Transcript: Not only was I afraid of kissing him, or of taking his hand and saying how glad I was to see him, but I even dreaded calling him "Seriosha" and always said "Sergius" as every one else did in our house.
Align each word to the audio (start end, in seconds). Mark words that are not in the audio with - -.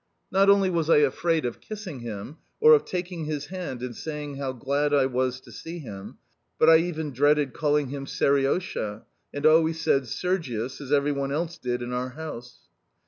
Not 0.31 0.49
only 0.49 0.71
was 0.71 0.89
I 0.89 0.95
afraid 0.97 1.45
of 1.45 1.59
kissing 1.61 1.99
him, 1.99 2.37
or 2.59 2.73
of 2.73 2.85
taking 2.85 3.25
his 3.25 3.45
hand 3.53 3.83
and 3.83 3.95
saying 3.95 4.37
how 4.37 4.51
glad 4.51 4.95
I 4.95 5.05
was 5.05 5.39
to 5.41 5.51
see 5.51 5.77
him, 5.77 6.17
but 6.57 6.67
I 6.71 6.77
even 6.77 7.11
dreaded 7.11 7.53
calling 7.53 7.89
him 7.89 8.07
"Seriosha" 8.07 9.03
and 9.31 9.45
always 9.45 9.79
said 9.79 10.07
"Sergius" 10.07 10.81
as 10.81 10.91
every 10.91 11.11
one 11.11 11.31
else 11.31 11.59
did 11.59 11.83
in 11.83 11.93
our 11.93 12.09
house. 12.09 12.61